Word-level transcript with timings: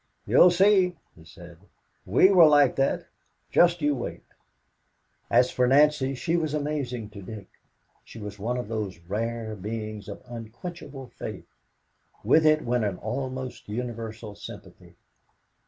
"You'll 0.25 0.49
see," 0.49 0.95
he 1.15 1.23
said. 1.25 1.59
"We 2.07 2.31
were 2.31 2.47
like 2.47 2.75
that 2.77 3.05
just 3.51 3.83
you 3.83 3.93
wait." 3.93 4.23
As 5.29 5.51
for 5.51 5.67
Nancy, 5.67 6.15
she 6.15 6.35
was 6.37 6.55
amazing 6.55 7.11
to 7.11 7.21
Dick. 7.21 7.47
She 8.03 8.17
was 8.17 8.39
one 8.39 8.57
of 8.57 8.67
those 8.67 8.97
rare 9.07 9.55
beings 9.55 10.07
of 10.07 10.23
unquenchable 10.25 11.05
faith. 11.19 11.45
With 12.23 12.47
it 12.47 12.65
went 12.65 12.83
an 12.83 12.97
almost 12.97 13.69
universal 13.69 14.33
sympathy. 14.33 14.95